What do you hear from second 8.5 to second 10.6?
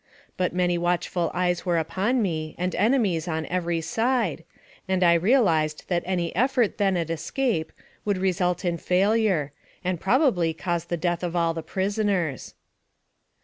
in failure, and probably